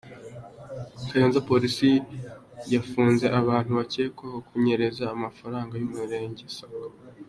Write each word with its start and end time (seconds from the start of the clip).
Kayonza 1.09 1.45
Polisi 1.49 1.89
yafunze 2.73 3.25
abantu 3.39 3.71
bakekwaho 3.79 4.37
kunyereza 4.47 5.03
amafaranga 5.15 5.73
y’umurenge 5.77 6.45
Sako 6.57 6.85